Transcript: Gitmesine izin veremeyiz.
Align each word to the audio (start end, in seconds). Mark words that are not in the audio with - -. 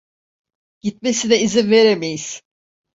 Gitmesine 0.81 1.35
izin 1.39 1.71
veremeyiz. 1.71 2.41